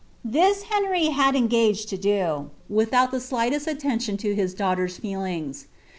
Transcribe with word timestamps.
This 0.25 0.63
Henry 0.63 1.09
had 1.09 1.35
engaged 1.35 1.93
lo 1.93 1.97
do, 1.99 2.49
without 2.67 3.11
the 3.11 3.17
slighiesl 3.19 3.67
attention 3.67 4.17
to 4.17 4.33
his 4.33 4.55
daughter^x 4.55 4.99
feelings. 4.99 5.67